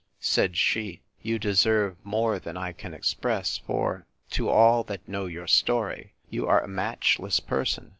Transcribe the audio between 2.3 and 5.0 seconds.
than I can express; for, to all